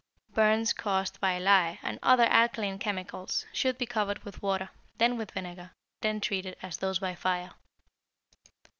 [0.33, 5.29] Burns caused by lye, and other alkaline chemicals, should be covered with water, then with
[5.29, 5.71] vinegar, and
[6.15, 7.51] then treated as those by fire.